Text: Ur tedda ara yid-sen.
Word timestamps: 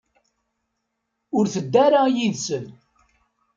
Ur 1.37 1.45
tedda 1.53 1.79
ara 1.85 2.01
yid-sen. 2.15 2.65